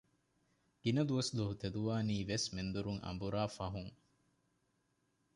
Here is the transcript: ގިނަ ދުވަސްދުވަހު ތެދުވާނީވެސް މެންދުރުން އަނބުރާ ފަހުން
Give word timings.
ގިނަ 0.81 1.01
ދުވަސްދުވަހު 1.09 1.55
ތެދުވާނީވެސް 1.61 2.47
މެންދުރުން 2.55 2.99
އަނބުރާ 3.05 3.41
ފަހުން 3.57 3.93